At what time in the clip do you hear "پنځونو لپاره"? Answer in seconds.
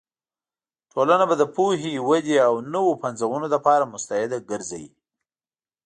3.03-3.89